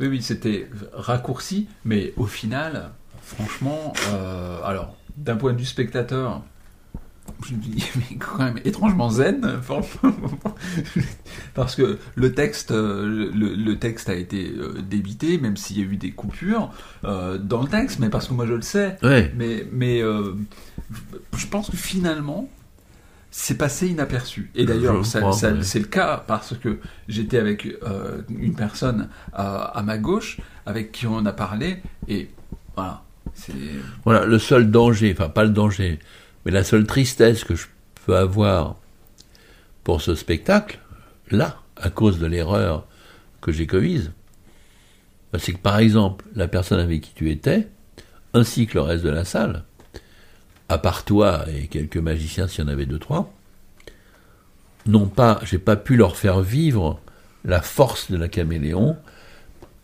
[0.00, 2.90] Oui, oui, c'était raccourci, mais au final,
[3.22, 6.42] franchement, euh, alors, d'un point de vue spectateur,
[7.46, 9.60] je me dis, mais quand même étrangement zen,
[11.54, 15.82] parce que le texte, euh, le, le texte a été euh, débité, même s'il y
[15.82, 16.70] a eu des coupures
[17.04, 20.32] euh, dans le texte, mais parce que moi je le sais, Ouais, mais, mais euh,
[21.36, 22.48] je pense que finalement,
[23.30, 24.50] c'est passé inaperçu.
[24.54, 25.62] Et d'ailleurs, Je ça- crois, ça- ouais.
[25.62, 30.92] c'est le cas parce que j'étais avec euh, une personne à, à ma gauche avec
[30.92, 32.30] qui on a parlé et
[32.76, 33.02] voilà.
[34.04, 35.98] Voilà, le seul danger, enfin pas le danger,
[36.44, 37.66] mais la seule tristesse que je
[38.06, 38.76] peux avoir
[39.82, 40.78] pour ce spectacle,
[41.30, 42.86] là, à cause de l'erreur
[43.40, 44.12] que j'ai commise,
[45.32, 47.68] bah, c'est que par exemple, la personne avec qui tu étais,
[48.32, 49.64] ainsi que le reste de la salle,
[50.68, 53.32] à part toi et quelques magiciens s'il y en avait deux, trois,
[54.86, 57.00] n'ont pas, j'ai pas pu leur faire vivre
[57.44, 58.96] la force de la caméléon,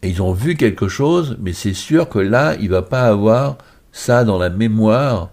[0.03, 3.59] et ils ont vu quelque chose, mais c'est sûr que là, il va pas avoir
[3.93, 5.31] ça dans la mémoire,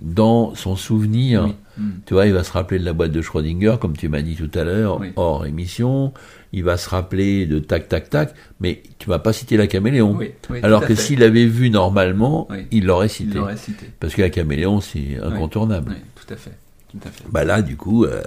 [0.00, 1.44] dans son souvenir.
[1.44, 1.54] Oui.
[1.78, 1.90] Mm.
[2.06, 4.36] Tu vois, il va se rappeler de la boîte de Schrödinger, comme tu m'as dit
[4.36, 5.12] tout à l'heure, Oui.
[5.16, 6.12] hors émission.
[6.52, 10.16] Il va se rappeler de tac, tac, tac, mais tu vas pas citer la caméléon.
[10.16, 10.30] Oui,
[10.62, 13.40] Alors que s'il l'avait vu normalement, il l'aurait cité.
[13.56, 13.86] cité.
[13.98, 15.92] Parce que la caméléon, c'est incontournable.
[15.96, 16.52] Oui, tout à fait.
[16.92, 17.24] Tout à fait.
[17.28, 18.22] Bah là, du coup, euh.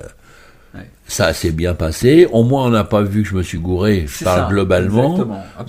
[1.08, 2.28] Ça s'est bien passé.
[2.32, 4.06] Au moins, on n'a pas vu que je me suis gouré.
[4.08, 5.18] Je parle ça, globalement.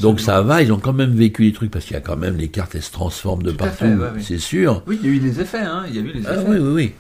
[0.01, 2.17] Donc ça va, ils ont quand même vécu les trucs parce qu'il y a quand
[2.17, 4.83] même les cartes, elles se transforment de Tout partout, ouais, c'est sûr.
[4.87, 5.85] Oui, il y a eu les effets, hein.
[5.89, 6.45] Il y a eu les Ah effets.
[6.49, 6.95] oui, oui, oui.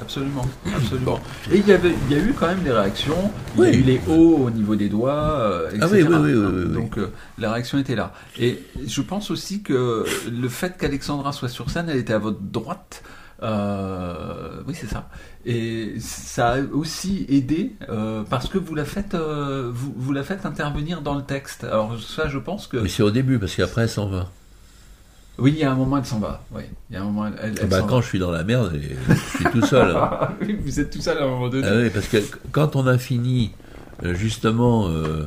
[0.00, 1.20] Absolument, absolument.
[1.52, 3.30] Et il y, avait, il y a eu quand même des réactions.
[3.56, 3.76] Il y a Oui.
[3.76, 5.80] eu les hauts au niveau des doigts, euh, etc.
[5.82, 6.74] Ah oui, oui, oui, oui, oui, oui.
[6.74, 8.12] Donc euh, la réaction était là.
[8.38, 12.40] Et je pense aussi que le fait qu'Alexandra soit sur scène, elle était à votre
[12.40, 13.02] droite.
[13.42, 15.08] Euh, oui, c'est ça.
[15.46, 20.22] Et ça a aussi aidé euh, parce que vous la faites, euh, vous, vous la
[20.22, 21.64] faites intervenir dans le texte.
[21.64, 24.30] Alors ça, je pense que Mais c'est au début parce qu'après, elle s'en va.
[25.38, 26.42] oui, il y a un moment, elle s'en va.
[26.52, 28.44] Oui, il y a un moment, elle, elle, elle bah, quand je suis dans la
[28.44, 29.96] merde, je suis tout seul.
[29.96, 30.28] hein.
[30.42, 31.66] Oui, vous êtes tout seul à un moment donné.
[31.66, 32.18] Ah oui, parce que
[32.52, 33.52] quand on a fini
[34.02, 35.26] justement euh,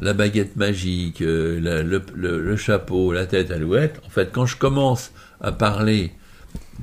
[0.00, 4.46] la baguette magique, euh, la- le, le- le chapeau, la tête alouette, en fait, quand
[4.46, 6.12] je commence à parler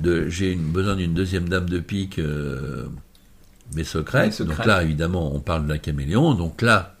[0.00, 2.86] de j'ai une- besoin d'une deuxième dame de pique, euh,
[3.74, 4.56] mes secrets, Mes secrets.
[4.56, 6.94] donc là évidemment on parle de la caméléon, donc là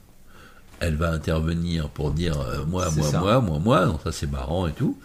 [0.80, 3.20] elle va intervenir pour dire euh, moi, moi, ça.
[3.20, 4.98] moi, moi, moi, donc ça c'est marrant et tout.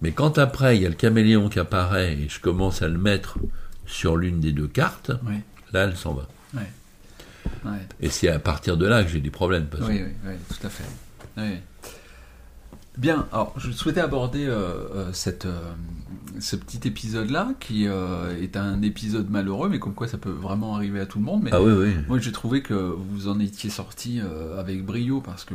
[0.00, 2.98] Mais quand après il y a le caméléon qui apparaît et je commence à le
[2.98, 3.38] mettre
[3.86, 5.34] sur l'une des deux cartes, Oui,
[5.72, 6.26] là elle s'en va.
[6.54, 6.62] ouais.
[8.00, 9.66] Et c'est à partir de là que j'ai des problèmes.
[9.66, 10.84] Parce Oui, oui, oui, tout à fait.
[11.36, 11.58] Oui.
[12.98, 14.52] Bien, alors je souhaitais aborder euh,
[14.94, 15.72] euh, cette, euh,
[16.40, 20.76] ce petit épisode-là, qui euh, est un épisode malheureux, mais comme quoi ça peut vraiment
[20.76, 21.42] arriver à tout le monde.
[21.44, 21.94] Mais Ah oui, oui.
[22.08, 24.20] moi j'ai trouvé que vous en étiez sorti
[24.58, 25.54] avec brio, parce que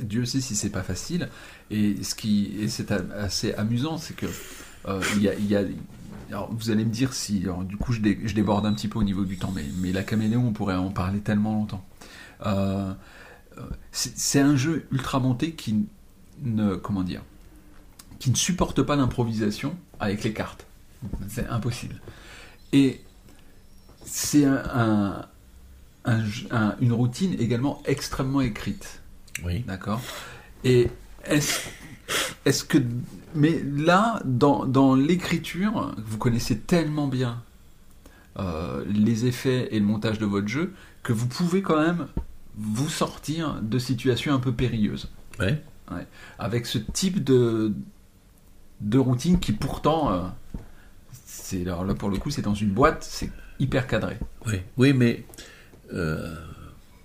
[0.00, 1.28] Dieu sait si c'est pas facile.
[1.72, 4.26] Et ce qui et c'est assez amusant, c'est que
[5.16, 5.64] il y a, il y a-
[6.30, 8.86] alors, vous allez me dire si, alors, du coup, je, dé- je déborde un petit
[8.86, 11.82] peu au niveau du temps, mais, mais la caméléon, on pourrait en parler tellement longtemps.
[12.44, 12.92] Euh,
[13.92, 15.86] c'est un jeu ultra monté qui
[16.42, 17.22] ne, comment dire,
[18.18, 20.66] qui ne supporte pas l'improvisation avec les cartes.
[21.28, 22.00] C'est impossible.
[22.72, 23.00] Et
[24.04, 25.26] c'est un, un-
[26.04, 29.00] un jeu- un- une routine également extrêmement écrite.
[29.44, 29.60] Oui.
[29.60, 30.00] D'accord?
[30.64, 30.88] Et
[31.24, 31.68] est-ce
[32.44, 32.78] est que.
[33.34, 37.42] Mais là, dans, dans l'écriture, vous connaissez tellement bien
[38.38, 40.72] euh, les effets et le montage de votre jeu
[41.02, 42.08] que vous pouvez quand même
[42.56, 45.08] vous sortir de situations un peu périlleuses.
[45.38, 45.62] Ouais.
[46.38, 47.72] Avec ce type de,
[48.80, 50.12] de routine qui pourtant.
[50.12, 50.22] euh,
[51.12, 54.18] c'est, alors là, pour le coup, c'est dans une boîte, c'est hyper cadré.
[54.46, 55.24] Oui, oui mais
[55.92, 56.34] euh,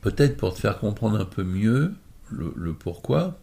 [0.01, 1.93] peut-être pour te faire comprendre un peu mieux
[2.29, 3.39] le, le pourquoi,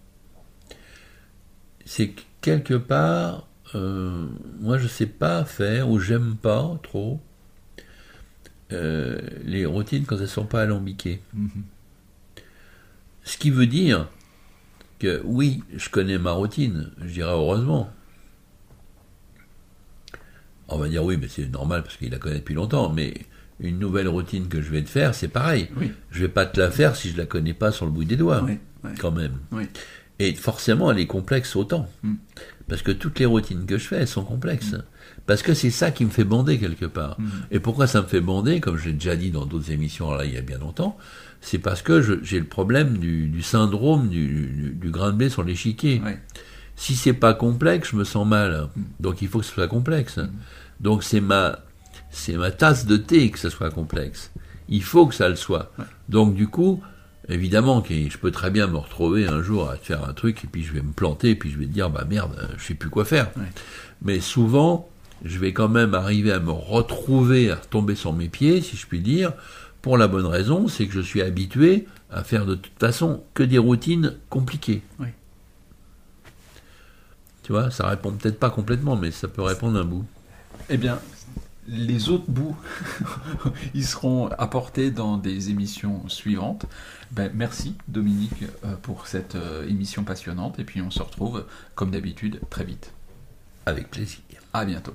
[1.85, 4.27] c'est que quelque part, euh,
[4.61, 7.21] moi je sais pas faire ou j'aime pas trop
[8.71, 11.21] les routines quand elles sont pas alambiquées.
[13.25, 14.09] Ce qui veut dire
[15.01, 17.91] que oui, je connais ma routine, je dirais heureusement.
[20.69, 23.15] On va dire oui, mais c'est normal parce qu'il la connaît depuis longtemps, mais
[23.59, 25.69] une nouvelle routine que je vais te faire, c'est pareil.
[25.77, 25.93] Oui.
[26.11, 28.17] Je vais pas te la faire si je la connais pas sur le bout des
[28.17, 28.91] doigts, Oui, oui.
[28.99, 29.39] quand même.
[30.19, 31.89] Et forcément, elle est complexe autant.
[32.03, 32.15] Mm.
[32.69, 34.77] Parce que toutes les routines que je fais, elles sont complexes.
[35.31, 37.15] Parce que c'est ça qui me fait bander quelque part.
[37.21, 37.29] Mm.
[37.53, 40.25] Et pourquoi ça me fait bander, comme je l'ai déjà dit dans d'autres émissions là
[40.25, 40.99] il y a bien longtemps,
[41.41, 45.29] c'est parce que j'ai le problème du, du syndrome du, du- du grain de blé
[45.31, 46.03] sur l'échiquier.
[46.05, 46.21] Ouais.
[46.75, 48.71] Si c'est pas complexe, je me sens mal.
[48.99, 50.19] Donc il faut que ce soit complexe.
[50.81, 51.61] Donc c'est ma
[52.11, 54.33] c'est ma tasse de thé que ce soit complexe.
[54.69, 55.71] Il faut que ça le soit.
[56.09, 56.83] Donc du coup,
[57.29, 60.49] évidemment que je peux très bien me retrouver un jour à faire un truc et
[60.49, 62.75] puis je vais me planter et puis je vais te dire bah merde, je sais
[62.75, 63.31] plus quoi faire.
[63.37, 63.45] Ouais.
[64.03, 64.90] Mais souvent,
[65.25, 68.87] je vais quand même arriver à me retrouver, à retomber sur mes pieds, si je
[68.87, 69.33] puis dire,
[69.83, 73.43] pour la bonne raison, c'est que je suis habitué à faire de toute façon que
[73.43, 74.83] des routines compliquées.
[74.99, 75.09] Oui.
[77.43, 80.05] Tu vois, ça répond peut-être pas complètement, mais ça peut répondre un bout.
[80.69, 80.99] Eh bien,
[81.67, 82.57] les autres bouts,
[83.75, 86.67] ils seront apportés dans des émissions suivantes.
[87.13, 91.45] Ben, merci Dominique euh, pour cette euh, émission passionnante et puis on se retrouve
[91.75, 92.93] comme d'habitude très vite.
[93.67, 94.21] Avec plaisir.
[94.53, 94.95] À bientôt.